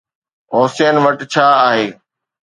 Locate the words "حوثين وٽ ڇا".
0.53-1.45